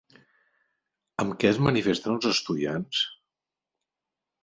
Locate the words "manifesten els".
1.67-2.29